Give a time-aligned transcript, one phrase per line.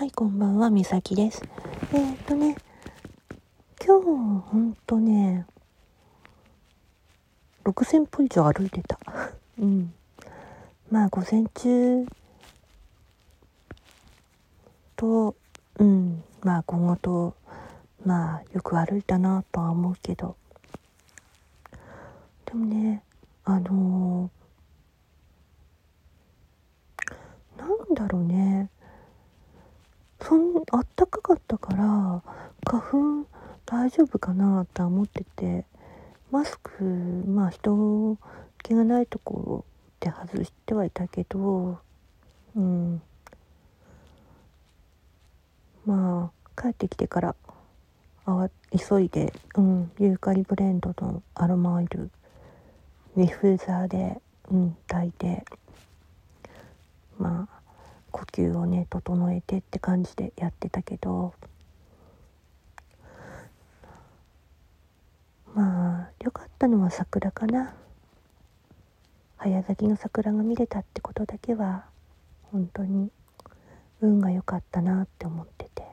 [0.00, 1.42] はい、こんばんは、みさきです。
[1.92, 2.56] えー、っとね、
[3.86, 4.06] 今日、
[4.48, 5.44] ほんとね、
[7.64, 8.98] 6000歩以上歩いてた。
[9.60, 9.92] うん。
[10.90, 12.06] まあ、午前中
[14.96, 15.36] と、
[15.78, 17.34] うん、まあ、午後と、
[18.02, 20.34] まあ、よく歩いたなとは思うけど、
[22.46, 23.02] でもね、
[23.44, 28.70] あのーなんだろうね。
[30.72, 32.22] あったかかったから
[32.64, 32.82] 花
[33.22, 33.26] 粉
[33.66, 35.64] 大丈夫かなとは思ってて
[36.30, 38.18] マスクまあ人
[38.62, 39.64] 気がないところ
[40.00, 41.78] で外してはいたけど
[42.56, 43.02] うん。
[45.86, 47.34] まあ帰ってきてから
[48.88, 52.10] 急いで、うん、ユーカリブレンドのアロマオイル
[53.16, 54.20] ディフーザーで、
[54.50, 55.44] うん、炊いて
[57.18, 57.59] まあ
[58.10, 61.34] 呼吸をね整えてって感じでやってたけど
[65.54, 67.74] まあ良かったのは桜かな。
[69.36, 71.86] 早咲きの桜が見れたってことだけは
[72.52, 73.10] 本当に
[74.02, 75.84] 運が良かったなって思ってて。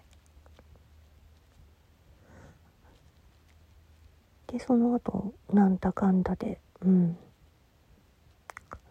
[4.47, 7.17] でその後なんだかんだでうん。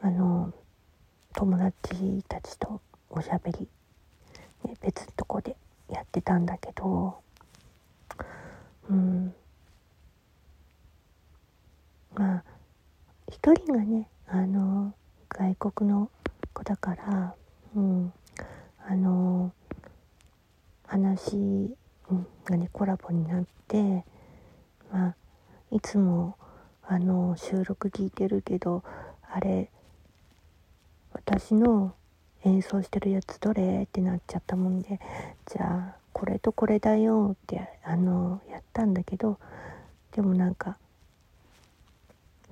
[0.00, 0.52] あの
[1.34, 2.80] 友達たちと
[3.16, 3.68] おしゃべり、
[4.64, 5.56] ね、別のとこで
[5.88, 7.18] やってたんだけど。
[8.90, 9.34] うん。
[12.14, 12.44] まあ
[13.28, 14.94] 一人がねあの
[15.28, 16.10] 外国の
[16.52, 17.34] 子だから、
[17.74, 18.12] うん、
[18.86, 19.52] あの
[20.86, 21.36] 話、
[22.10, 24.04] うん、がねコラボになって
[24.90, 25.14] まあ
[25.70, 26.36] いつも
[26.82, 28.82] あの収録聞いてるけど
[29.30, 29.70] あれ
[31.12, 31.94] 私の
[32.46, 33.82] 演奏してるやつどれ？
[33.82, 35.00] ってなっちゃったもんで
[35.46, 37.32] じゃあこれとこれだよ。
[37.34, 39.38] ってあのやったんだけど
[40.12, 40.78] でもなんか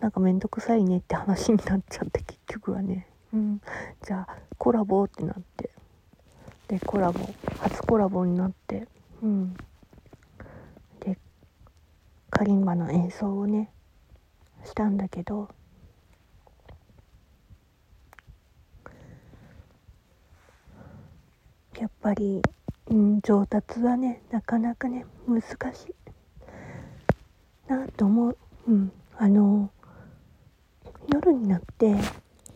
[0.00, 0.98] なんかめんどくさいね。
[0.98, 3.60] って話になっちゃって結局はね、うん、
[4.02, 5.70] じゃあコラボってなって。
[6.66, 7.20] でコラボ
[7.60, 8.88] 初コラボになって。
[9.22, 9.54] うん。
[11.00, 11.18] で
[12.30, 13.70] カリンバの演奏をね
[14.64, 15.48] したんだけど
[21.78, 22.42] やっぱり、
[22.86, 25.94] うん、上達はねなかなかね難しい。
[27.68, 29.70] なと思う、うん、あの
[31.12, 31.94] 夜になって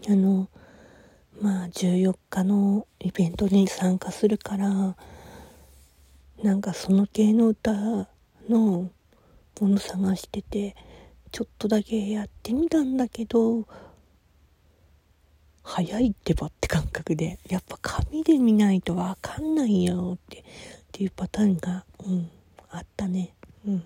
[0.09, 0.49] あの
[1.41, 4.97] まあ14日のイベントに参加するから
[6.43, 7.73] なんかその系の歌
[8.49, 8.91] の
[9.61, 10.77] もの探してて
[11.33, 13.67] ちょっとだけやってみたんだけど
[15.71, 20.43] 早いってばって感覚でやっぱ紙で見ないとわかんないよってっ
[20.91, 22.31] ていうパターンがうん
[22.71, 23.35] あったね。
[23.67, 23.85] うん。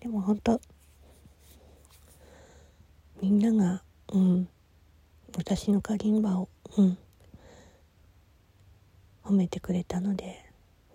[0.00, 0.60] でも本当
[3.20, 3.82] みんなが
[4.12, 4.48] うん
[5.36, 6.96] 私のカリンバをうん
[9.24, 10.44] 褒めてくれたので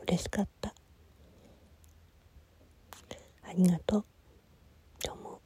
[0.08, 0.74] 嬉しかった。
[3.44, 4.06] ありがとう
[5.04, 5.38] と思う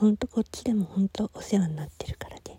[0.00, 2.58] ほんとこっちでもほんとお世話になってるからね。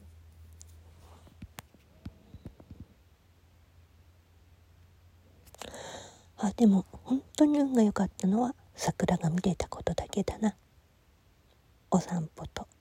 [6.37, 10.55] あでも本当に運が良かったのは桜が見れたことだけだな。
[11.89, 12.67] お散歩と「